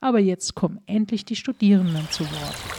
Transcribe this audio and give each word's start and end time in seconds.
Aber 0.00 0.18
jetzt 0.18 0.54
kommen 0.54 0.80
endlich 0.86 1.24
die 1.24 1.36
Studierenden 1.36 2.08
zu 2.10 2.24
Wort. 2.24 2.76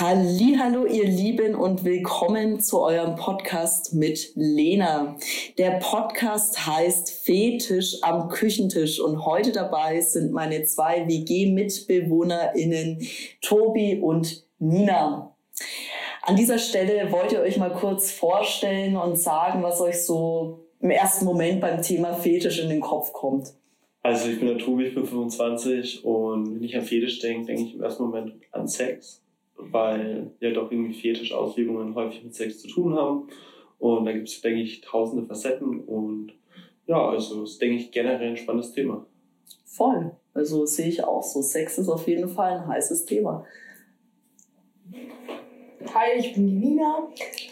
Hallo, 0.00 0.86
ihr 0.86 1.08
Lieben 1.08 1.56
und 1.56 1.84
willkommen 1.84 2.60
zu 2.60 2.80
eurem 2.80 3.16
Podcast 3.16 3.94
mit 3.94 4.30
Lena. 4.36 5.16
Der 5.58 5.80
Podcast 5.80 6.66
heißt 6.66 7.10
Fetisch 7.10 7.96
am 8.02 8.28
Küchentisch 8.28 9.00
und 9.00 9.26
heute 9.26 9.50
dabei 9.50 10.00
sind 10.00 10.30
meine 10.30 10.62
zwei 10.62 11.08
WG-MitbewohnerInnen 11.08 13.04
Tobi 13.40 13.98
und 14.00 14.46
Nina. 14.60 15.34
An 16.22 16.36
dieser 16.36 16.58
Stelle 16.58 17.10
wollt 17.10 17.32
ihr 17.32 17.40
euch 17.40 17.56
mal 17.56 17.72
kurz 17.72 18.12
vorstellen 18.12 18.96
und 18.96 19.16
sagen, 19.16 19.64
was 19.64 19.80
euch 19.80 20.04
so 20.04 20.68
im 20.80 20.90
ersten 20.90 21.24
Moment 21.24 21.60
beim 21.60 21.82
Thema 21.82 22.14
Fetisch 22.14 22.60
in 22.60 22.68
den 22.68 22.80
Kopf 22.80 23.12
kommt. 23.12 23.52
Also 24.08 24.30
ich 24.30 24.38
bin 24.38 24.48
der 24.48 24.56
Tobi, 24.56 24.86
ich 24.86 24.94
bin 24.94 25.04
25 25.04 26.02
und 26.02 26.54
wenn 26.54 26.64
ich 26.64 26.74
an 26.74 26.82
Fetisch 26.82 27.18
denke, 27.18 27.48
denke 27.48 27.64
ich 27.64 27.74
im 27.74 27.82
ersten 27.82 28.04
Moment 28.04 28.32
an 28.52 28.66
Sex, 28.66 29.22
weil 29.54 30.30
ja 30.40 30.50
doch 30.50 30.72
irgendwie 30.72 30.94
Fetischauslegungen 30.94 31.94
häufig 31.94 32.24
mit 32.24 32.34
Sex 32.34 32.60
zu 32.60 32.68
tun 32.68 32.94
haben. 32.94 33.28
Und 33.78 34.06
da 34.06 34.12
gibt 34.12 34.28
es, 34.28 34.40
denke 34.40 34.62
ich, 34.62 34.80
tausende 34.80 35.26
Facetten 35.26 35.80
und 35.80 36.32
ja, 36.86 37.06
also 37.06 37.42
ist, 37.42 37.60
denke 37.60 37.76
ich, 37.76 37.90
generell 37.90 38.30
ein 38.30 38.38
spannendes 38.38 38.72
Thema. 38.72 39.04
Voll. 39.66 40.12
Also 40.32 40.64
sehe 40.64 40.88
ich 40.88 41.04
auch 41.04 41.22
so. 41.22 41.42
Sex 41.42 41.76
ist 41.76 41.90
auf 41.90 42.08
jeden 42.08 42.30
Fall 42.30 42.60
ein 42.60 42.66
heißes 42.66 43.04
Thema. 43.04 43.44
Hi, 45.92 46.18
ich 46.18 46.32
bin 46.32 46.46
die 46.46 46.54
Nina. 46.54 47.08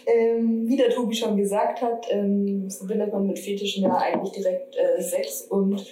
Ähm, 0.07 0.67
wie 0.67 0.75
der 0.75 0.89
Tobi 0.89 1.13
schon 1.13 1.37
gesagt 1.37 1.83
hat, 1.83 2.07
ähm, 2.09 2.67
verbindet 2.71 3.13
man 3.13 3.27
mit 3.27 3.37
Fetischen 3.37 3.83
ja 3.83 3.95
eigentlich 3.95 4.31
direkt 4.31 4.75
äh, 4.75 4.99
Sex 4.99 5.43
und 5.43 5.85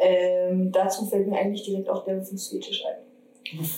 ähm, 0.00 0.72
dazu 0.72 1.06
fällt 1.06 1.28
mir 1.28 1.38
eigentlich 1.38 1.62
direkt 1.62 1.88
auch 1.88 2.04
der 2.04 2.22
Fußfetisch 2.22 2.84
ein. 2.86 3.68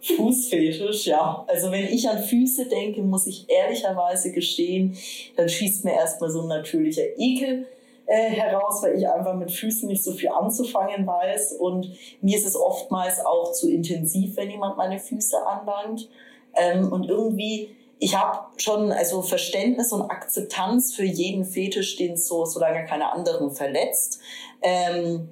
Fußfetisch, 0.00 1.06
ja. 1.06 1.44
Also 1.48 1.70
wenn 1.72 1.86
ich 1.86 2.08
an 2.08 2.22
Füße 2.22 2.66
denke, 2.66 3.02
muss 3.02 3.26
ich 3.26 3.48
ehrlicherweise 3.48 4.30
gestehen, 4.30 4.96
dann 5.36 5.48
schießt 5.48 5.84
mir 5.84 5.94
erstmal 5.94 6.30
so 6.30 6.42
ein 6.42 6.48
natürlicher 6.48 7.02
Ekel 7.18 7.66
äh, 8.06 8.30
heraus, 8.30 8.82
weil 8.82 8.96
ich 8.96 9.08
einfach 9.08 9.34
mit 9.34 9.50
Füßen 9.50 9.88
nicht 9.88 10.04
so 10.04 10.12
viel 10.12 10.28
anzufangen 10.28 11.06
weiß. 11.06 11.54
Und 11.54 11.90
mir 12.20 12.36
ist 12.36 12.46
es 12.46 12.56
oftmals 12.56 13.24
auch 13.24 13.52
zu 13.52 13.68
intensiv, 13.70 14.36
wenn 14.36 14.50
jemand 14.50 14.76
meine 14.76 15.00
Füße 15.00 15.44
anlangt. 15.44 16.08
Ähm, 16.54 16.92
und 16.92 17.08
irgendwie 17.08 17.70
ich 17.98 18.16
habe 18.16 18.46
schon 18.58 18.92
also 18.92 19.22
Verständnis 19.22 19.92
und 19.92 20.02
Akzeptanz 20.02 20.94
für 20.94 21.04
jeden 21.04 21.44
Fetisch, 21.44 21.96
den 21.96 22.12
es 22.12 22.28
so, 22.28 22.44
solange 22.44 22.84
keine 22.84 23.12
anderen 23.12 23.50
verletzt, 23.50 24.20
ähm, 24.62 25.30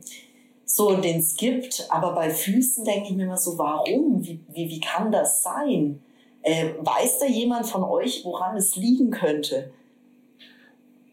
so 0.64 0.96
den 0.96 1.20
es 1.20 1.36
gibt. 1.36 1.86
Aber 1.90 2.14
bei 2.14 2.30
Füßen 2.30 2.84
denke 2.84 3.10
ich 3.10 3.14
mir 3.14 3.24
immer 3.24 3.36
so, 3.36 3.58
warum? 3.58 4.24
Wie, 4.24 4.40
wie, 4.48 4.70
wie 4.70 4.80
kann 4.80 5.12
das 5.12 5.42
sein? 5.42 6.02
Äh, 6.42 6.70
weiß 6.78 7.20
da 7.20 7.26
jemand 7.26 7.66
von 7.66 7.84
euch, 7.84 8.24
woran 8.24 8.56
es 8.56 8.76
liegen 8.76 9.10
könnte? 9.10 9.72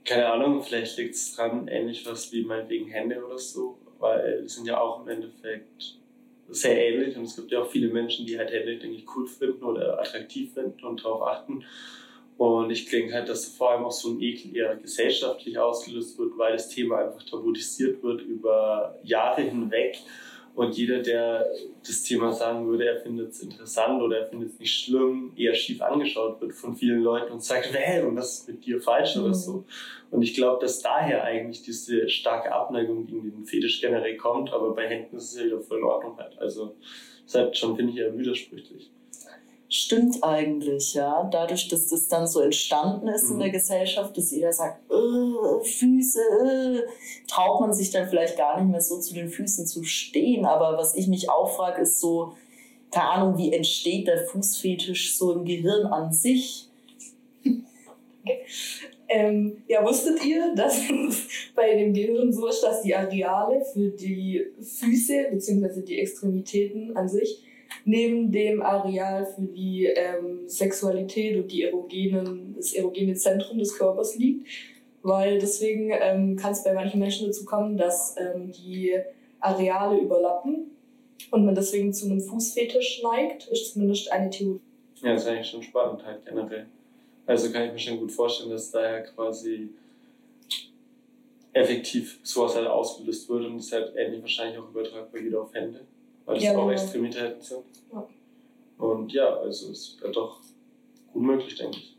Keine 0.06 0.28
Ahnung, 0.28 0.64
vielleicht 0.64 0.98
liegt 0.98 1.16
es 1.16 1.36
dran, 1.36 1.68
ähnlich 1.68 2.06
was 2.06 2.32
wie 2.32 2.44
meinetwegen 2.44 2.90
Hände 2.90 3.24
oder 3.24 3.38
so, 3.38 3.78
weil 4.00 4.42
die 4.44 4.50
sind 4.50 4.68
ja 4.68 4.80
auch 4.80 5.02
im 5.02 5.10
Endeffekt 5.10 6.01
sehr 6.52 6.78
ähnlich 6.78 7.16
und 7.18 7.24
es 7.24 7.36
gibt 7.36 7.52
ja 7.52 7.62
auch 7.62 7.70
viele 7.70 7.88
Menschen, 7.88 8.26
die 8.26 8.38
halt 8.38 8.52
Hände, 8.52 8.78
denke 8.78 8.98
ich, 8.98 9.06
cool 9.16 9.28
finden 9.28 9.64
oder 9.64 10.00
attraktiv 10.00 10.54
finden 10.54 10.84
und 10.86 11.04
darauf 11.04 11.24
achten. 11.24 11.64
Und 12.38 12.72
ich 12.72 12.90
denke 12.90 13.14
halt, 13.14 13.30
dass 13.30 13.46
vor 13.46 13.72
allem 13.72 13.86
auch 13.86 13.92
so 13.92 14.10
ein 14.10 14.22
Ekel 14.22 14.56
eher 14.56 14.76
gesellschaftlich 14.76 15.58
ausgelöst 15.60 16.18
wird, 16.18 16.38
weil 16.38 16.54
das 16.54 16.70
Thema 16.70 16.98
einfach 16.98 17.24
tabuisiert 17.24 18.02
wird 18.02 18.22
über 18.22 19.00
Jahre 19.04 19.42
hinweg 19.42 20.00
und 20.56 20.78
jeder, 20.78 21.00
der 21.00 21.46
das 21.86 22.04
Thema 22.04 22.32
sagen 22.34 22.68
würde, 22.68 22.86
er 22.86 23.00
findet 23.02 23.32
es 23.32 23.42
interessant 23.42 24.02
oder 24.02 24.20
er 24.20 24.26
findet 24.26 24.50
es 24.50 24.60
nicht 24.60 24.74
schlimm, 24.74 25.32
eher 25.36 25.56
schief 25.56 25.82
angeschaut 25.82 26.42
wird 26.42 26.54
von 26.54 26.76
vielen 26.76 27.02
Leuten 27.02 27.32
und 27.32 27.44
sagt, 27.44 27.74
well, 27.74 28.06
und 28.06 28.18
was 28.18 28.40
ist 28.40 28.48
mit 28.48 28.66
dir 28.66 28.82
falsch 28.82 29.16
mhm. 29.16 29.24
oder 29.24 29.34
so. 29.34 29.66
Und 30.10 30.22
ich 30.22 30.34
glaube, 30.34 30.60
dass 30.62 30.82
daher 30.82 31.24
eigentlich 31.24 31.64
diese 31.64 32.10
starke 32.10 32.52
Abneigung 32.54 33.06
gegen 33.06 33.32
den 33.32 33.46
Fetisch 33.46 33.82
generell 33.82 34.18
kommt, 34.18 34.52
aber 34.52 34.76
bei 34.76 34.88
Händen 34.88 35.16
ist 35.16 35.32
es 35.32 35.40
ja 35.40 35.46
wieder 35.46 35.62
voll 35.62 35.80
in 35.80 35.86
Ordnung 35.86 36.18
halt. 36.18 36.38
Also, 36.40 36.76
das 37.24 37.34
ist 37.34 37.36
halt 37.36 37.58
schon, 37.58 37.76
finde 37.76 37.94
ich, 37.94 38.00
eher 38.00 38.18
widersprüchlich 38.18 38.92
stimmt 39.72 40.22
eigentlich, 40.22 40.94
ja. 40.94 41.28
Dadurch, 41.32 41.70
dass 41.70 41.88
das 41.88 42.08
dann 42.10 42.28
so 42.28 42.42
entstanden 42.42 43.08
ist 43.08 43.26
mhm. 43.26 43.34
in 43.34 43.40
der 43.40 43.48
mhm. 43.48 43.54
Gesellschaft, 43.54 44.16
dass 44.16 44.30
jeder 44.30 44.52
sagt, 44.52 44.82
äh, 44.92 45.66
Füße, 45.66 46.20
äh, 46.20 46.82
traut 47.28 47.62
man 47.62 47.74
sich 47.74 47.90
dann 47.90 48.08
vielleicht 48.08 48.38
gar 48.38 48.60
nicht 48.60 48.70
mehr 48.70 48.82
so 48.82 49.00
zu 49.00 49.14
den 49.14 49.30
Füßen 49.30 49.66
zu 49.66 49.84
stehen. 49.84 50.46
Aber 50.46 50.78
was 50.78 50.94
ich 50.96 51.08
mich 51.08 51.30
auch 51.30 51.56
frage, 51.56 51.84
ist 51.84 52.02
so, 52.02 52.34
keine 52.92 53.10
Ahnung, 53.10 53.38
wie 53.38 53.54
entsteht 53.54 54.08
der 54.08 54.26
Fußfetisch 54.28 55.18
so 55.18 55.32
im 55.32 55.46
Gehirn 55.46 55.88
an 55.88 56.14
sich? 56.14 56.68
Ähm, 59.14 59.64
ja, 59.68 59.84
wusstet 59.84 60.24
ihr, 60.24 60.56
dass 60.56 60.78
es 60.78 61.28
bei 61.54 61.76
dem 61.76 61.94
Gehirn 61.94 62.32
so 62.32 62.48
ist, 62.48 62.62
dass 62.62 62.82
die 62.82 62.96
Areale 62.96 63.62
für 63.74 63.90
die 63.90 64.42
Füße 64.62 65.26
bzw. 65.32 65.82
die 65.82 66.00
Extremitäten 66.00 66.96
an 66.96 67.10
sich 67.10 67.44
neben 67.86 68.32
dem 68.32 68.62
Areal 68.62 69.26
für 69.26 69.42
die 69.42 69.86
ähm, 69.86 70.48
Sexualität 70.48 71.38
und 71.38 71.52
die 71.52 71.64
erogenen, 71.64 72.56
das 72.56 72.74
erogene 72.74 73.16
Zentrum 73.16 73.58
des 73.58 73.78
Körpers 73.78 74.16
liegt. 74.18 74.48
Weil 75.04 75.40
deswegen 75.40 75.92
ähm, 75.92 76.36
kann 76.36 76.52
es 76.52 76.64
bei 76.64 76.74
manchen 76.74 77.00
Menschen 77.00 77.28
dazu 77.28 77.44
kommen, 77.46 77.76
dass 77.76 78.16
ähm, 78.18 78.52
die 78.52 78.96
Areale 79.40 80.00
überlappen 80.00 80.72
und 81.32 81.46
man 81.46 81.56
deswegen 81.56 81.92
zu 81.94 82.06
einem 82.06 82.22
Fußfetisch 82.22 83.02
neigt, 83.04 83.48
ist 83.48 83.74
zumindest 83.74 84.12
eine 84.12 84.30
Theorie. 84.30 84.60
Ja, 85.02 85.14
das 85.14 85.24
ist 85.24 85.30
eigentlich 85.30 85.48
schon 85.48 85.64
spannend 85.64 86.06
halt 86.06 86.24
generell. 86.26 86.68
Also 87.26 87.52
kann 87.52 87.66
ich 87.66 87.72
mir 87.72 87.80
schon 87.80 88.00
gut 88.00 88.12
vorstellen, 88.12 88.52
dass 88.52 88.70
daher 88.70 89.04
quasi 89.04 89.70
effektiv 91.54 92.20
sowas 92.24 92.56
halt 92.56 92.68
ausgelöst 92.68 93.28
wird 93.28 93.46
und 93.46 93.58
es 93.58 93.72
halt 93.72 93.94
ähnlich 93.96 94.22
wahrscheinlich 94.22 94.60
auch 94.60 94.70
übertragbar 94.70 95.22
wieder 95.22 95.42
auf 95.42 95.54
Hände 95.54 95.82
weil 96.32 96.38
das 96.38 96.44
ja, 96.46 96.52
auch 96.52 96.68
genau. 96.68 96.72
Extremitäten 96.72 97.42
sind. 97.42 97.64
Ja. 97.92 98.08
Und 98.78 99.14
ja, 99.14 99.36
also 99.36 99.72
es 99.72 99.80
ist 99.80 100.02
doch 100.14 100.40
gut 101.14 101.24
möglich, 101.24 101.56
denke 101.56 101.78
ich. 101.78 101.98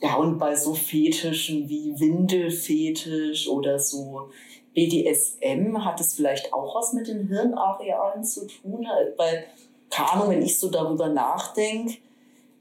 Ja, 0.00 0.16
und 0.16 0.38
bei 0.38 0.54
so 0.54 0.74
Fetischen 0.74 1.68
wie 1.68 1.98
Windelfetisch 1.98 3.48
oder 3.48 3.78
so 3.78 4.30
BDSM 4.74 5.84
hat 5.84 6.00
es 6.00 6.14
vielleicht 6.14 6.52
auch 6.52 6.74
was 6.74 6.92
mit 6.92 7.08
den 7.08 7.28
Hirnarealen 7.28 8.22
zu 8.22 8.46
tun? 8.46 8.86
Weil, 9.16 9.46
keine 9.90 10.12
Ahnung, 10.12 10.30
wenn 10.30 10.42
ich 10.42 10.58
so 10.58 10.68
darüber 10.68 11.08
nachdenke, 11.08 11.98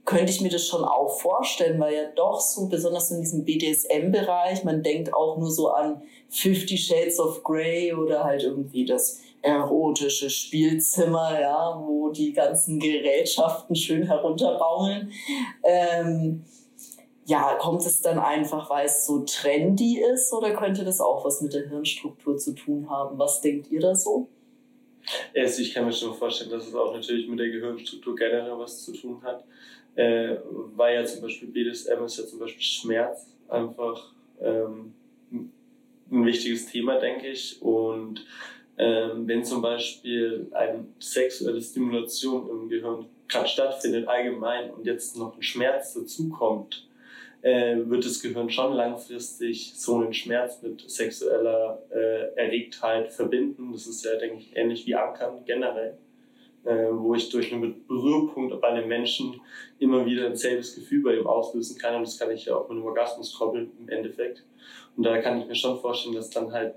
könnte 0.06 0.32
ich 0.32 0.42
mir 0.42 0.50
das 0.50 0.68
schon 0.68 0.84
auch 0.84 1.20
vorstellen, 1.20 1.80
weil 1.80 1.94
ja 1.94 2.06
doch 2.16 2.42
so, 2.42 2.68
besonders 2.68 3.12
in 3.12 3.22
diesem 3.22 3.46
BDSM-Bereich, 3.46 4.64
man 4.64 4.84
denkt 4.84 5.14
auch 5.14 5.38
nur 5.38 5.50
so 5.50 5.70
an 5.70 6.02
Fifty 6.30 6.78
Shades 6.78 7.20
of 7.20 7.44
Grey 7.44 7.94
oder 7.94 8.24
halt 8.24 8.44
irgendwie 8.44 8.86
das 8.86 9.22
erotische 9.42 10.30
Spielzimmer, 10.30 11.40
ja, 11.40 11.82
wo 11.86 12.10
die 12.10 12.34
ganzen 12.34 12.80
Gerätschaften 12.80 13.76
schön 13.76 14.04
herunterbaumeln. 14.04 15.12
Ähm, 15.64 16.44
ja, 17.26 17.56
kommt 17.56 17.86
es 17.86 18.02
dann 18.02 18.20
einfach, 18.20 18.70
weil 18.70 18.86
es 18.86 19.06
so 19.06 19.20
trendy 19.20 20.02
ist 20.02 20.34
oder 20.34 20.54
könnte 20.54 20.84
das 20.84 21.00
auch 21.00 21.24
was 21.24 21.42
mit 21.42 21.54
der 21.54 21.70
Hirnstruktur 21.70 22.38
zu 22.38 22.54
tun 22.54 22.90
haben? 22.90 23.18
Was 23.18 23.40
denkt 23.42 23.72
ihr 23.72 23.80
da 23.80 23.96
so? 23.96 24.28
Also 25.36 25.62
ich 25.62 25.74
kann 25.74 25.86
mir 25.86 25.94
schon 25.94 26.14
vorstellen, 26.14 26.50
dass 26.52 26.68
es 26.68 26.76
auch 26.76 26.94
natürlich 26.94 27.28
mit 27.28 27.40
der 27.40 27.50
Gehirnstruktur 27.50 28.16
generell 28.16 28.58
was 28.58 28.84
zu 28.84 28.94
tun 28.94 29.22
hat. 29.24 29.44
Äh, 29.96 30.38
weil 30.76 30.96
ja 30.96 31.06
zum 31.06 31.22
Beispiel 31.22 31.50
BDSM 31.50 32.04
ist 32.04 32.18
ja 32.18 32.26
zum 32.26 32.40
Beispiel 32.40 32.64
Schmerz 32.64 33.28
einfach 33.48 34.14
ähm, 34.42 34.94
ein 35.32 36.26
wichtiges 36.26 36.68
Thema, 36.68 37.00
denke 37.00 37.28
ich. 37.28 37.62
Und 37.62 38.26
ähm, 38.78 39.28
wenn 39.28 39.44
zum 39.44 39.62
Beispiel 39.62 40.48
eine 40.52 40.86
sexuelle 41.00 41.62
Stimulation 41.62 42.50
im 42.50 42.70
Gehirn 42.70 43.06
gerade 43.28 43.48
stattfindet, 43.48 44.08
allgemein, 44.08 44.72
und 44.72 44.86
jetzt 44.86 45.18
noch 45.18 45.36
ein 45.36 45.44
Schmerz 45.44 45.94
dazukommt, 45.94 46.88
äh, 47.42 47.78
wird 47.86 48.06
das 48.06 48.22
Gehirn 48.22 48.50
schon 48.50 48.74
langfristig 48.74 49.74
so 49.76 49.98
einen 49.98 50.14
Schmerz 50.14 50.62
mit 50.62 50.90
sexueller 50.90 51.84
äh, 51.92 52.34
Erregtheit 52.36 53.12
verbinden. 53.12 53.72
Das 53.74 53.86
ist 53.86 54.06
ja, 54.06 54.16
denke 54.16 54.38
ich, 54.38 54.56
ähnlich 54.56 54.86
wie 54.88 54.96
Ankern 54.96 55.44
generell, 55.46 55.98
äh, 56.66 56.88
wo 56.92 57.14
ich 57.16 57.30
durch 57.30 57.54
einen 57.54 57.86
Berührpunkt 57.88 58.60
bei 58.62 58.70
einem 58.70 58.88
Menschen 58.88 59.42
immer 59.80 60.06
wieder 60.06 60.28
ein 60.28 60.36
selbes 60.36 60.76
Gefühl 60.76 61.04
bei 61.04 61.16
ihm 61.18 61.28
auslösen 61.28 61.78
kann. 61.78 61.96
Und 61.96 62.08
das 62.08 62.18
kann 62.18 62.32
ich 62.32 62.46
ja 62.46 62.56
auch 62.56 62.70
mit 62.70 62.78
einem 62.78 62.86
Orgasmus 62.86 63.38
koppeln 63.38 63.72
im 63.80 63.90
Endeffekt. 63.90 64.44
Und 64.96 65.04
da 65.04 65.22
kann 65.22 65.42
ich 65.42 65.48
mir 65.48 65.56
schon 65.56 65.80
vorstellen, 65.80 66.16
dass 66.16 66.30
dann 66.30 66.52
halt 66.52 66.76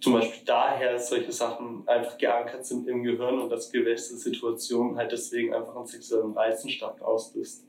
zum 0.00 0.14
Beispiel 0.14 0.42
daher 0.44 0.98
solche 0.98 1.30
Sachen 1.30 1.86
einfach 1.86 2.18
geankert 2.18 2.66
sind 2.66 2.88
im 2.88 3.04
Gehirn 3.04 3.38
und 3.38 3.50
dass 3.50 3.70
gewisse 3.70 4.16
Situationen 4.16 4.96
halt 4.96 5.12
deswegen 5.12 5.54
einfach 5.54 5.76
einen 5.76 5.86
sexuellen 5.86 6.32
Reizen 6.32 6.68
stark 6.68 7.00
auslöst. 7.00 7.64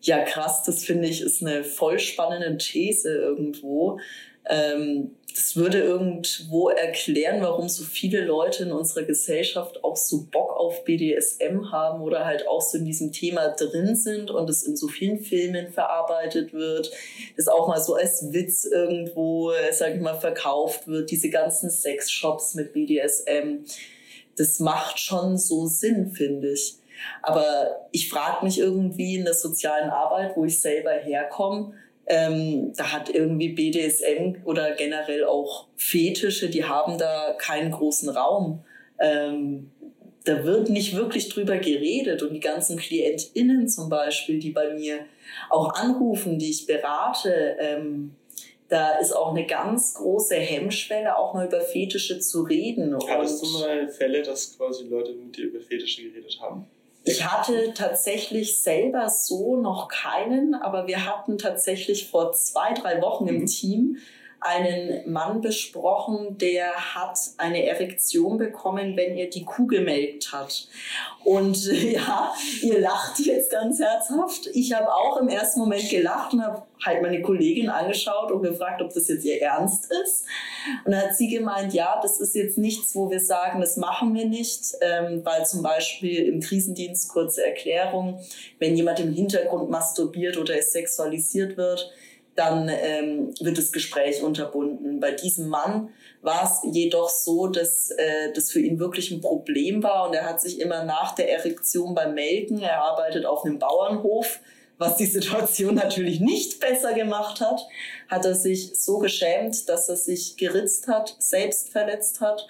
Ja, 0.00 0.24
krass, 0.24 0.64
das 0.64 0.84
finde 0.84 1.06
ich 1.06 1.20
ist 1.20 1.42
eine 1.42 1.62
voll 1.62 1.98
spannende 1.98 2.56
These 2.56 3.14
irgendwo. 3.14 4.00
Ähm, 4.48 5.16
das 5.34 5.56
würde 5.56 5.78
irgendwo 5.80 6.68
erklären, 6.68 7.40
warum 7.40 7.68
so 7.68 7.84
viele 7.84 8.22
Leute 8.22 8.64
in 8.64 8.72
unserer 8.72 9.04
Gesellschaft 9.04 9.82
auch 9.82 9.96
so 9.96 10.26
Bock 10.30 10.54
auf 10.56 10.84
BDSM 10.84 11.72
haben 11.72 12.02
oder 12.02 12.26
halt 12.26 12.46
auch 12.46 12.60
so 12.60 12.76
in 12.76 12.84
diesem 12.84 13.12
Thema 13.12 13.48
drin 13.48 13.96
sind 13.96 14.30
und 14.30 14.50
es 14.50 14.62
in 14.62 14.76
so 14.76 14.88
vielen 14.88 15.20
Filmen 15.20 15.72
verarbeitet 15.72 16.52
wird, 16.52 16.90
das 17.36 17.48
auch 17.48 17.68
mal 17.68 17.80
so 17.80 17.94
als 17.94 18.32
Witz 18.32 18.64
irgendwo, 18.64 19.52
sag 19.72 19.94
ich 19.94 20.00
mal, 20.00 20.20
verkauft 20.20 20.86
wird, 20.86 21.10
diese 21.10 21.30
ganzen 21.30 21.70
Sexshops 21.70 22.54
mit 22.54 22.72
BDSM. 22.74 23.64
Das 24.36 24.60
macht 24.60 24.98
schon 24.98 25.38
so 25.38 25.66
Sinn, 25.66 26.10
finde 26.10 26.52
ich. 26.52 26.74
Aber 27.22 27.88
ich 27.90 28.08
frage 28.08 28.44
mich 28.44 28.58
irgendwie 28.58 29.16
in 29.16 29.24
der 29.24 29.34
sozialen 29.34 29.90
Arbeit, 29.90 30.36
wo 30.36 30.44
ich 30.44 30.60
selber 30.60 30.92
herkomme, 30.92 31.74
ähm, 32.12 32.74
da 32.76 32.92
hat 32.92 33.08
irgendwie 33.08 33.48
BDSM 33.48 34.44
oder 34.44 34.72
generell 34.72 35.24
auch 35.24 35.68
Fetische, 35.76 36.50
die 36.50 36.66
haben 36.66 36.98
da 36.98 37.34
keinen 37.38 37.70
großen 37.70 38.10
Raum. 38.10 38.62
Ähm, 39.00 39.70
da 40.24 40.44
wird 40.44 40.68
nicht 40.68 40.94
wirklich 40.94 41.30
drüber 41.30 41.56
geredet 41.56 42.22
und 42.22 42.34
die 42.34 42.40
ganzen 42.40 42.76
KlientInnen 42.76 43.66
zum 43.66 43.88
Beispiel, 43.88 44.38
die 44.38 44.50
bei 44.50 44.74
mir 44.74 45.06
auch 45.48 45.74
anrufen, 45.74 46.38
die 46.38 46.50
ich 46.50 46.66
berate, 46.66 47.56
ähm, 47.58 48.14
da 48.68 48.98
ist 48.98 49.16
auch 49.16 49.30
eine 49.30 49.46
ganz 49.46 49.94
große 49.94 50.34
Hemmschwelle, 50.34 51.16
auch 51.16 51.32
mal 51.32 51.46
über 51.46 51.62
Fetische 51.62 52.20
zu 52.20 52.42
reden. 52.42 52.94
Hattest 53.08 53.42
du 53.42 53.58
mal 53.58 53.88
Fälle, 53.88 54.20
dass 54.20 54.56
quasi 54.58 54.84
Leute 54.84 55.12
mit 55.14 55.34
dir 55.34 55.46
über 55.46 55.60
Fetische 55.60 56.02
geredet 56.02 56.38
haben? 56.42 56.66
Ich 57.04 57.24
hatte 57.24 57.74
tatsächlich 57.74 58.62
selber 58.62 59.08
so 59.08 59.56
noch 59.56 59.88
keinen, 59.88 60.54
aber 60.54 60.86
wir 60.86 61.04
hatten 61.04 61.36
tatsächlich 61.36 62.08
vor 62.08 62.32
zwei, 62.32 62.72
drei 62.74 63.02
Wochen 63.02 63.26
im 63.26 63.40
mhm. 63.40 63.46
Team 63.46 63.96
einen 64.42 65.10
Mann 65.10 65.40
besprochen, 65.40 66.36
der 66.38 66.94
hat 66.94 67.18
eine 67.38 67.64
Erektion 67.66 68.38
bekommen, 68.38 68.96
wenn 68.96 69.16
er 69.16 69.28
die 69.28 69.44
Kuh 69.44 69.66
gemelkt 69.66 70.32
hat. 70.32 70.68
Und 71.24 71.64
ja, 71.92 72.32
ihr 72.62 72.80
lacht 72.80 73.20
jetzt 73.20 73.50
ganz 73.50 73.78
herzhaft. 73.78 74.48
Ich 74.52 74.72
habe 74.72 74.92
auch 74.92 75.16
im 75.18 75.28
ersten 75.28 75.60
Moment 75.60 75.88
gelacht 75.88 76.32
und 76.34 76.44
habe 76.44 76.62
halt 76.84 77.02
meine 77.02 77.22
Kollegin 77.22 77.68
angeschaut 77.68 78.32
und 78.32 78.42
gefragt, 78.42 78.82
ob 78.82 78.92
das 78.92 79.08
jetzt 79.08 79.24
ihr 79.24 79.40
Ernst 79.40 79.88
ist. 80.02 80.24
Und 80.84 80.92
dann 80.92 81.02
hat 81.02 81.16
sie 81.16 81.28
gemeint, 81.28 81.72
ja, 81.72 82.00
das 82.02 82.20
ist 82.20 82.34
jetzt 82.34 82.58
nichts, 82.58 82.94
wo 82.94 83.10
wir 83.10 83.20
sagen, 83.20 83.60
das 83.60 83.76
machen 83.76 84.14
wir 84.14 84.26
nicht, 84.26 84.74
ähm, 84.80 85.24
weil 85.24 85.46
zum 85.46 85.62
Beispiel 85.62 86.26
im 86.26 86.40
Krisendienst, 86.40 87.10
kurze 87.10 87.46
Erklärung, 87.46 88.20
wenn 88.58 88.76
jemand 88.76 88.98
im 89.00 89.12
Hintergrund 89.12 89.70
masturbiert 89.70 90.36
oder 90.36 90.58
es 90.58 90.72
sexualisiert 90.72 91.56
wird, 91.56 91.92
dann 92.34 92.68
ähm, 92.68 93.34
wird 93.40 93.58
das 93.58 93.72
Gespräch 93.72 94.22
unterbunden. 94.22 95.00
Bei 95.00 95.12
diesem 95.12 95.48
Mann 95.48 95.90
war 96.22 96.44
es 96.44 96.74
jedoch 96.74 97.10
so, 97.10 97.46
dass 97.46 97.90
äh, 97.90 98.32
das 98.34 98.50
für 98.50 98.60
ihn 98.60 98.78
wirklich 98.78 99.10
ein 99.10 99.20
Problem 99.20 99.82
war 99.82 100.08
und 100.08 100.14
er 100.14 100.24
hat 100.24 100.40
sich 100.40 100.60
immer 100.60 100.84
nach 100.84 101.14
der 101.14 101.30
Erektion 101.30 101.94
beim 101.94 102.14
Melken, 102.14 102.62
er 102.62 102.82
arbeitet 102.82 103.26
auf 103.26 103.44
einem 103.44 103.58
Bauernhof, 103.58 104.40
was 104.78 104.96
die 104.96 105.06
Situation 105.06 105.74
natürlich 105.76 106.20
nicht 106.20 106.58
besser 106.58 106.94
gemacht 106.94 107.40
hat, 107.40 107.60
hat 108.08 108.24
er 108.24 108.34
sich 108.34 108.80
so 108.80 108.98
geschämt, 108.98 109.68
dass 109.68 109.88
er 109.88 109.96
sich 109.96 110.36
geritzt 110.36 110.88
hat, 110.88 111.14
selbst 111.18 111.68
verletzt 111.68 112.20
hat 112.20 112.46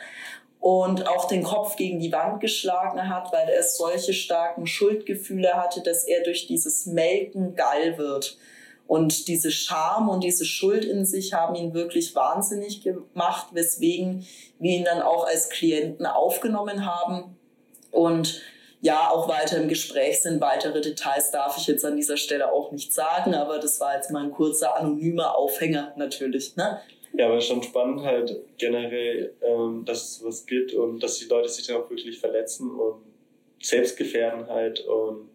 und 0.61 1.09
auch 1.09 1.27
den 1.27 1.43
Kopf 1.43 1.75
gegen 1.75 1.99
die 1.99 2.13
Wand 2.13 2.41
geschlagen 2.41 3.09
hat, 3.09 3.33
weil 3.33 3.49
er 3.49 3.65
solche 3.65 4.13
starken 4.13 4.69
Schuldgefühle 4.69 5.55
hatte, 5.55 5.83
dass 5.83 6.05
er 6.05 6.23
durch 6.23 6.47
dieses 6.47 6.87
Melken 6.87 7.57
geil 7.57 7.99
wird. 7.99 8.39
Und 8.93 9.27
diese 9.27 9.51
Scham 9.51 10.11
und 10.11 10.23
diese 10.23 10.45
Schuld 10.45 10.85
in 10.85 11.07
sich 11.07 11.33
haben 11.33 11.55
ihn 11.55 11.73
wirklich 11.73 12.15
wahnsinnig 12.15 12.83
gemacht, 12.83 13.47
weswegen 13.53 14.27
wir 14.59 14.71
ihn 14.71 14.85
dann 14.85 15.01
auch 15.01 15.27
als 15.27 15.49
Klienten 15.49 16.05
aufgenommen 16.05 16.85
haben. 16.85 17.35
Und 17.91 18.43
ja, 18.83 19.09
auch 19.09 19.31
weiter 19.31 19.57
im 19.57 19.69
Gespräch 19.69 20.21
sind. 20.21 20.43
Weitere 20.43 20.83
Details 20.83 21.31
darf 21.31 21.57
ich 21.57 21.69
jetzt 21.69 21.87
an 21.87 21.97
dieser 21.97 22.19
Stelle 22.19 22.53
auch 22.53 22.71
nicht 22.71 22.93
sagen, 22.93 23.33
aber 23.33 23.59
das 23.59 23.81
war 23.81 23.97
jetzt 23.97 24.11
mal 24.11 24.25
ein 24.25 24.31
kurzer 24.31 24.77
anonymer 24.77 25.39
Aufhänger 25.39 25.95
natürlich. 25.97 26.57
Ne? 26.57 26.79
Ja, 27.17 27.29
aber 27.29 27.41
schon 27.41 27.63
spannend 27.63 28.03
halt 28.03 28.43
generell, 28.59 29.33
ähm, 29.41 29.87
dass 29.87 30.03
es 30.03 30.15
sowas 30.19 30.45
gibt 30.45 30.75
und 30.75 31.03
dass 31.03 31.19
die 31.19 31.29
Leute 31.29 31.49
sich 31.49 31.67
dann 31.67 31.79
auch 31.79 31.89
wirklich 31.89 32.21
verletzen 32.21 32.71
und 32.71 33.01
selbst 33.59 33.97
gefährden 33.97 34.49
halt 34.49 34.81
und 34.81 35.31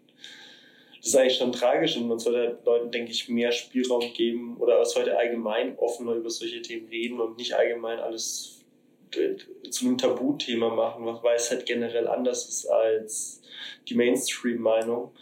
das 1.07 1.13
ist 1.13 1.19
eigentlich 1.21 1.37
schon 1.37 1.53
tragisch 1.53 1.95
und 1.95 2.09
man 2.09 2.19
sollte 2.19 2.59
Leuten, 2.65 2.91
denke 2.91 3.11
ich, 3.11 3.29
mehr 3.29 3.53
Spielraum 3.53 4.03
geben 4.13 4.57
oder 4.57 4.83
sollte 4.83 5.17
allgemein 5.17 5.77
offener 5.77 6.15
über 6.15 6.29
solche 6.29 6.61
Themen 6.61 6.89
reden 6.89 7.21
und 7.21 7.37
nicht 7.37 7.53
allgemein 7.53 7.99
alles 7.99 8.65
zu 9.69 9.85
einem 9.85 9.97
Tabuthema 9.97 10.69
machen, 10.69 11.05
weil 11.23 11.37
es 11.37 11.49
halt 11.49 11.65
generell 11.65 12.09
anders 12.09 12.49
ist 12.49 12.65
als 12.65 13.41
die 13.87 13.95
Mainstream-Meinung. 13.95 15.13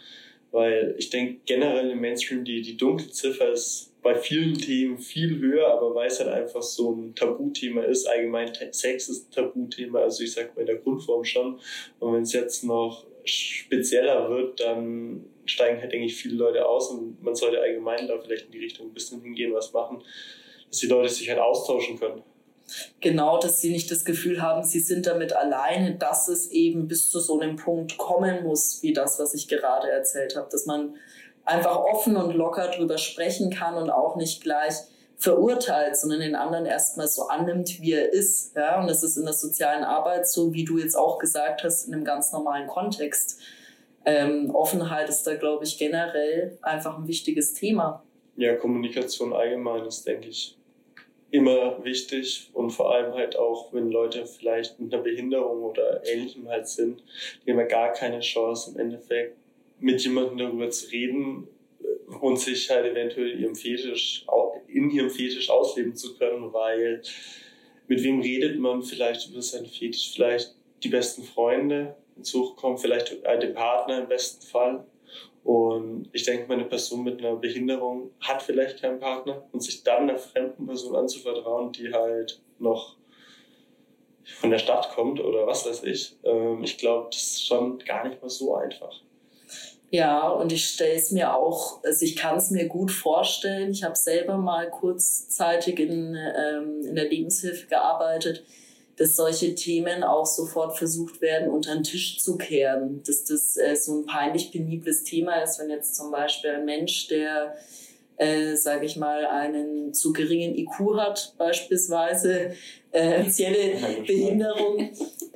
Weil 0.50 0.96
ich 0.98 1.10
denke 1.10 1.40
generell 1.46 1.90
im 1.90 2.00
Mainstream 2.00 2.44
die, 2.44 2.62
die 2.62 2.76
dunkle 2.76 3.10
Ziffer 3.10 3.52
ist 3.52 3.92
bei 4.02 4.16
vielen 4.16 4.54
Themen 4.54 4.98
viel 4.98 5.38
höher, 5.38 5.68
aber 5.68 5.94
weil 5.94 6.08
es 6.08 6.18
halt 6.18 6.30
einfach 6.30 6.62
so 6.62 6.90
ein 6.90 7.14
Tabuthema 7.14 7.82
ist, 7.82 8.06
allgemein 8.06 8.50
Sex 8.72 9.08
ist 9.08 9.28
ein 9.28 9.30
Tabuthema, 9.30 10.00
also 10.00 10.24
ich 10.24 10.32
sag 10.32 10.56
mal 10.56 10.62
in 10.62 10.66
der 10.66 10.76
Grundform 10.78 11.24
schon. 11.24 11.60
Und 12.00 12.12
wenn 12.12 12.22
es 12.22 12.32
jetzt 12.32 12.64
noch 12.64 13.06
spezieller 13.26 14.30
wird, 14.30 14.60
dann 14.60 15.26
steigen 15.44 15.80
halt, 15.80 15.92
denke 15.92 16.06
ich, 16.06 16.16
viele 16.16 16.36
Leute 16.36 16.66
aus 16.66 16.90
und 16.90 17.22
man 17.22 17.34
sollte 17.34 17.60
allgemein 17.60 18.06
da 18.06 18.18
vielleicht 18.18 18.46
in 18.46 18.52
die 18.52 18.58
Richtung 18.60 18.88
ein 18.88 18.94
bisschen 18.94 19.20
hingehen, 19.20 19.52
was 19.52 19.72
machen, 19.72 20.02
dass 20.68 20.78
die 20.78 20.86
Leute 20.86 21.08
sich 21.08 21.28
halt 21.28 21.38
austauschen 21.38 21.98
können. 21.98 22.22
Genau, 23.00 23.38
dass 23.38 23.60
sie 23.60 23.70
nicht 23.70 23.90
das 23.90 24.04
Gefühl 24.04 24.42
haben, 24.42 24.64
sie 24.64 24.80
sind 24.80 25.06
damit 25.06 25.32
alleine, 25.32 25.94
dass 25.94 26.26
es 26.28 26.50
eben 26.50 26.88
bis 26.88 27.10
zu 27.10 27.20
so 27.20 27.38
einem 27.38 27.56
Punkt 27.56 27.96
kommen 27.96 28.42
muss, 28.42 28.82
wie 28.82 28.92
das, 28.92 29.20
was 29.20 29.34
ich 29.34 29.46
gerade 29.46 29.88
erzählt 29.88 30.34
habe, 30.34 30.48
dass 30.50 30.66
man 30.66 30.96
einfach 31.44 31.76
offen 31.76 32.16
und 32.16 32.34
locker 32.34 32.68
drüber 32.68 32.98
sprechen 32.98 33.50
kann 33.50 33.76
und 33.76 33.90
auch 33.90 34.16
nicht 34.16 34.42
gleich 34.42 34.74
verurteilt, 35.18 35.96
sondern 35.96 36.20
den 36.20 36.34
anderen 36.34 36.66
erstmal 36.66 37.08
so 37.08 37.28
annimmt, 37.28 37.80
wie 37.80 37.92
er 37.92 38.12
ist. 38.12 38.54
Ja? 38.54 38.80
Und 38.80 38.88
das 38.88 39.02
ist 39.02 39.16
in 39.16 39.24
der 39.24 39.32
sozialen 39.32 39.84
Arbeit 39.84 40.28
so, 40.28 40.52
wie 40.52 40.64
du 40.64 40.78
jetzt 40.78 40.96
auch 40.96 41.18
gesagt 41.18 41.64
hast, 41.64 41.86
in 41.86 41.94
einem 41.94 42.04
ganz 42.04 42.32
normalen 42.32 42.66
Kontext. 42.66 43.40
Ähm, 44.04 44.54
Offenheit 44.54 45.08
ist 45.08 45.26
da, 45.26 45.34
glaube 45.34 45.64
ich, 45.64 45.78
generell 45.78 46.58
einfach 46.62 46.98
ein 46.98 47.08
wichtiges 47.08 47.54
Thema. 47.54 48.04
Ja, 48.36 48.54
Kommunikation 48.54 49.32
allgemein 49.32 49.84
ist, 49.86 50.06
denke 50.06 50.28
ich, 50.28 50.56
immer 51.30 51.82
wichtig 51.84 52.50
und 52.52 52.70
vor 52.70 52.94
allem 52.94 53.14
halt 53.14 53.36
auch, 53.36 53.72
wenn 53.72 53.90
Leute 53.90 54.26
vielleicht 54.26 54.78
mit 54.78 54.92
einer 54.92 55.02
Behinderung 55.02 55.62
oder 55.64 56.06
ähnlichem 56.06 56.48
halt 56.48 56.68
sind, 56.68 57.02
die 57.44 57.50
haben 57.50 57.58
ja 57.58 57.66
gar 57.66 57.92
keine 57.92 58.20
Chance 58.20 58.72
im 58.72 58.78
Endeffekt 58.78 59.36
mit 59.80 60.02
jemandem 60.02 60.38
darüber 60.38 60.70
zu 60.70 60.88
reden 60.90 61.48
und 62.20 62.38
sich 62.38 62.70
halt 62.70 62.86
eventuell 62.86 63.40
ihrem 63.40 63.54
Fetisch, 63.54 64.24
in 64.68 64.90
ihrem 64.90 65.10
Fetisch 65.10 65.50
ausleben 65.50 65.94
zu 65.94 66.16
können, 66.16 66.52
weil 66.52 67.02
mit 67.88 68.02
wem 68.02 68.20
redet 68.20 68.58
man 68.58 68.82
vielleicht 68.82 69.28
über 69.28 69.42
seinen 69.42 69.66
Fetisch? 69.66 70.12
Vielleicht 70.14 70.54
die 70.82 70.88
besten 70.88 71.22
Freunde 71.22 71.96
hinzukommen, 72.14 72.78
vielleicht 72.78 73.12
den 73.24 73.54
Partner 73.54 74.02
im 74.02 74.08
besten 74.08 74.46
Fall. 74.46 74.86
Und 75.44 76.08
ich 76.12 76.24
denke, 76.24 76.46
meine 76.48 76.64
Person 76.64 77.04
mit 77.04 77.20
einer 77.20 77.36
Behinderung 77.36 78.10
hat 78.20 78.42
vielleicht 78.42 78.80
keinen 78.80 78.98
Partner 78.98 79.46
und 79.52 79.62
sich 79.62 79.84
dann 79.84 80.08
einer 80.10 80.18
fremden 80.18 80.66
Person 80.66 80.96
anzuvertrauen, 80.96 81.70
die 81.70 81.92
halt 81.92 82.40
noch 82.58 82.96
von 84.24 84.50
der 84.50 84.58
Stadt 84.58 84.90
kommt 84.90 85.20
oder 85.20 85.46
was 85.46 85.64
weiß 85.64 85.84
ich, 85.84 86.16
ähm, 86.24 86.64
ich 86.64 86.78
glaube, 86.78 87.08
das 87.12 87.22
ist 87.22 87.46
schon 87.46 87.78
gar 87.78 88.08
nicht 88.08 88.20
mal 88.20 88.28
so 88.28 88.56
einfach. 88.56 89.00
Ja, 89.90 90.28
und 90.28 90.52
ich 90.52 90.68
stelle 90.68 90.94
es 90.94 91.12
mir 91.12 91.34
auch, 91.34 91.82
also 91.84 92.04
ich 92.04 92.16
kann 92.16 92.36
es 92.36 92.50
mir 92.50 92.66
gut 92.66 92.90
vorstellen. 92.90 93.70
Ich 93.70 93.84
habe 93.84 93.96
selber 93.96 94.36
mal 94.36 94.68
kurzzeitig 94.68 95.78
in, 95.78 96.16
ähm, 96.16 96.82
in 96.84 96.96
der 96.96 97.08
Lebenshilfe 97.08 97.68
gearbeitet, 97.68 98.44
dass 98.96 99.14
solche 99.14 99.54
Themen 99.54 100.02
auch 100.02 100.26
sofort 100.26 100.76
versucht 100.76 101.20
werden, 101.20 101.50
unter 101.50 101.74
den 101.74 101.84
Tisch 101.84 102.18
zu 102.20 102.36
kehren. 102.36 103.02
Dass 103.06 103.24
das 103.24 103.56
äh, 103.56 103.76
so 103.76 104.00
ein 104.00 104.06
peinlich 104.06 104.50
penibles 104.50 105.04
Thema 105.04 105.42
ist, 105.42 105.60
wenn 105.60 105.70
jetzt 105.70 105.94
zum 105.94 106.10
Beispiel 106.10 106.50
ein 106.50 106.64
Mensch, 106.64 107.06
der 107.08 107.54
äh, 108.16 108.56
sage 108.56 108.86
ich 108.86 108.96
mal, 108.96 109.26
einen 109.26 109.92
zu 109.92 110.12
geringen 110.12 110.56
IQ 110.56 110.96
hat, 110.96 111.34
beispielsweise 111.38 112.54
äh, 112.92 113.20
offizielle 113.20 114.02
Behinderung. 114.06 114.90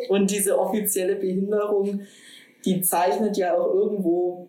Und 0.08 0.30
diese 0.30 0.58
offizielle 0.58 1.16
Behinderung, 1.16 2.06
die 2.64 2.80
zeichnet 2.82 3.36
ja 3.36 3.56
auch 3.56 3.72
irgendwo 3.74 4.48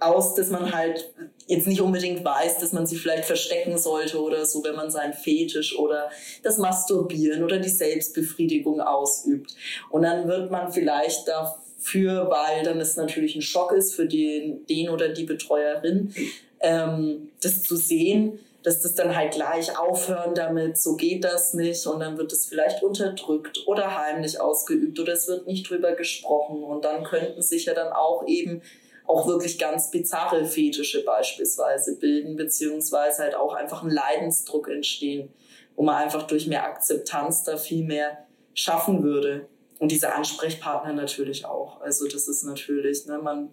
aus, 0.00 0.34
dass 0.34 0.50
man 0.50 0.72
halt 0.72 1.12
jetzt 1.46 1.66
nicht 1.66 1.80
unbedingt 1.80 2.24
weiß, 2.24 2.58
dass 2.58 2.72
man 2.72 2.86
sie 2.86 2.96
vielleicht 2.96 3.24
verstecken 3.24 3.78
sollte 3.78 4.20
oder 4.20 4.44
so, 4.44 4.62
wenn 4.64 4.74
man 4.74 4.90
seinen 4.90 5.12
Fetisch 5.12 5.78
oder 5.78 6.10
das 6.42 6.58
Masturbieren 6.58 7.42
oder 7.42 7.58
die 7.58 7.68
Selbstbefriedigung 7.68 8.80
ausübt. 8.80 9.54
Und 9.90 10.02
dann 10.02 10.28
wird 10.28 10.50
man 10.50 10.72
vielleicht 10.72 11.28
dafür, 11.28 12.30
weil 12.30 12.64
dann 12.64 12.80
es 12.80 12.96
natürlich 12.96 13.36
ein 13.36 13.42
Schock 13.42 13.72
ist 13.72 13.94
für 13.94 14.06
den, 14.06 14.66
den 14.66 14.88
oder 14.88 15.08
die 15.08 15.24
Betreuerin, 15.24 16.14
ähm, 16.60 17.30
das 17.42 17.62
zu 17.62 17.76
sehen, 17.76 18.38
dass 18.64 18.80
das 18.80 18.94
dann 18.94 19.14
halt 19.14 19.34
gleich 19.34 19.78
aufhören 19.78 20.34
damit, 20.34 20.78
so 20.78 20.96
geht 20.96 21.22
das 21.22 21.52
nicht 21.52 21.86
und 21.86 22.00
dann 22.00 22.16
wird 22.16 22.32
es 22.32 22.46
vielleicht 22.46 22.82
unterdrückt 22.82 23.62
oder 23.66 23.94
heimlich 23.94 24.40
ausgeübt 24.40 24.98
oder 24.98 25.12
es 25.12 25.28
wird 25.28 25.46
nicht 25.46 25.68
drüber 25.68 25.92
gesprochen 25.92 26.64
und 26.64 26.82
dann 26.82 27.04
könnten 27.04 27.42
sich 27.42 27.66
ja 27.66 27.74
dann 27.74 27.92
auch 27.92 28.26
eben 28.26 28.62
auch 29.06 29.26
wirklich 29.26 29.58
ganz 29.58 29.90
bizarre 29.90 30.46
Fetische 30.46 31.04
beispielsweise 31.04 31.98
bilden, 31.98 32.36
beziehungsweise 32.36 33.24
halt 33.24 33.34
auch 33.34 33.52
einfach 33.52 33.82
ein 33.82 33.90
Leidensdruck 33.90 34.68
entstehen, 34.68 35.28
wo 35.76 35.82
man 35.82 35.96
einfach 35.96 36.22
durch 36.22 36.46
mehr 36.46 36.64
Akzeptanz 36.64 37.42
da 37.44 37.58
viel 37.58 37.84
mehr 37.84 38.26
schaffen 38.54 39.02
würde. 39.02 39.46
Und 39.78 39.92
diese 39.92 40.14
Ansprechpartner 40.14 40.94
natürlich 40.94 41.44
auch. 41.44 41.82
Also 41.82 42.08
das 42.08 42.28
ist 42.28 42.44
natürlich, 42.44 43.04
ne, 43.04 43.18
man, 43.18 43.50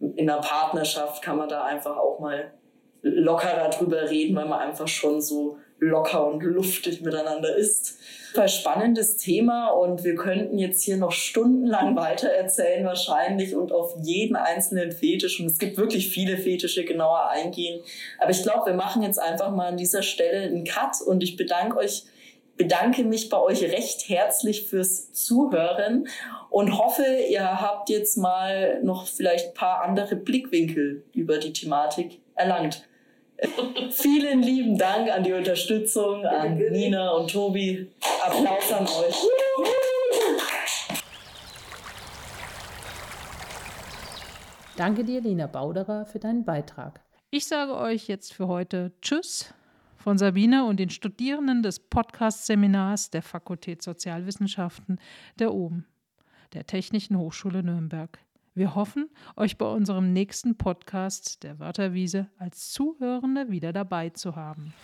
in 0.00 0.30
einer 0.30 0.40
Partnerschaft 0.40 1.22
kann 1.22 1.36
man 1.36 1.50
da 1.50 1.64
einfach 1.64 1.98
auch 1.98 2.18
mal 2.18 2.54
lockerer 3.14 3.70
drüber 3.70 4.10
reden, 4.10 4.36
weil 4.36 4.46
man 4.46 4.60
einfach 4.60 4.88
schon 4.88 5.20
so 5.20 5.58
locker 5.80 6.26
und 6.26 6.42
luftig 6.42 7.00
miteinander 7.02 7.54
ist. 7.56 7.98
Ein 8.36 8.48
spannendes 8.48 9.16
Thema 9.16 9.68
und 9.68 10.04
wir 10.04 10.14
könnten 10.16 10.58
jetzt 10.58 10.82
hier 10.82 10.96
noch 10.96 11.12
stundenlang 11.12 11.96
weiter 11.96 12.28
erzählen 12.28 12.84
wahrscheinlich 12.84 13.54
und 13.54 13.72
auf 13.72 13.94
jeden 14.02 14.36
einzelnen 14.36 14.92
Fetisch 14.92 15.40
und 15.40 15.46
es 15.46 15.58
gibt 15.58 15.76
wirklich 15.76 16.10
viele 16.10 16.36
Fetische 16.36 16.84
genauer 16.84 17.28
eingehen. 17.30 17.80
Aber 18.18 18.30
ich 18.30 18.42
glaube, 18.42 18.66
wir 18.66 18.74
machen 18.74 19.02
jetzt 19.02 19.18
einfach 19.18 19.50
mal 19.50 19.68
an 19.68 19.76
dieser 19.76 20.02
Stelle 20.02 20.42
einen 20.42 20.64
Cut 20.64 21.00
und 21.06 21.22
ich 21.22 21.36
bedanke 21.36 21.78
euch 21.78 22.04
bedanke 22.58 23.04
mich 23.04 23.28
bei 23.28 23.40
euch 23.40 23.62
recht 23.62 24.08
herzlich 24.08 24.66
fürs 24.66 25.12
Zuhören 25.12 26.08
und 26.50 26.76
hoffe, 26.76 27.04
ihr 27.30 27.60
habt 27.60 27.88
jetzt 27.88 28.18
mal 28.18 28.82
noch 28.82 29.06
vielleicht 29.06 29.48
ein 29.48 29.54
paar 29.54 29.82
andere 29.82 30.16
Blickwinkel 30.16 31.04
über 31.14 31.38
die 31.38 31.52
Thematik 31.52 32.20
erlangt. 32.34 32.87
Vielen 33.90 34.42
lieben 34.42 34.76
Dank 34.76 35.10
an 35.10 35.22
die 35.22 35.32
Unterstützung, 35.32 36.24
an 36.24 36.58
Nina 36.58 37.10
und 37.10 37.30
Tobi. 37.30 37.88
Applaus 38.24 38.72
an 38.72 38.84
euch. 38.84 39.16
Danke 44.76 45.04
dir, 45.04 45.20
Lena 45.20 45.46
Bauderer, 45.46 46.04
für 46.06 46.18
deinen 46.18 46.44
Beitrag. 46.44 47.00
Ich 47.30 47.46
sage 47.46 47.76
euch 47.76 48.08
jetzt 48.08 48.32
für 48.32 48.48
heute 48.48 48.92
Tschüss 49.02 49.52
von 49.96 50.18
Sabine 50.18 50.64
und 50.64 50.78
den 50.78 50.90
Studierenden 50.90 51.62
des 51.62 51.80
Podcast-Seminars 51.80 53.10
der 53.10 53.22
Fakultät 53.22 53.82
Sozialwissenschaften 53.82 55.00
der 55.38 55.52
OBEN, 55.52 55.84
der 56.54 56.66
Technischen 56.66 57.18
Hochschule 57.18 57.62
Nürnberg. 57.62 58.18
Wir 58.58 58.74
hoffen, 58.74 59.08
euch 59.36 59.56
bei 59.56 59.66
unserem 59.66 60.12
nächsten 60.12 60.56
Podcast 60.56 61.44
der 61.44 61.60
Wörterwiese 61.60 62.26
als 62.38 62.72
Zuhörende 62.72 63.50
wieder 63.50 63.72
dabei 63.72 64.10
zu 64.10 64.34
haben. 64.34 64.74